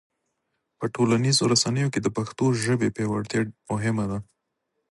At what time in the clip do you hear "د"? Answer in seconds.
2.03-2.07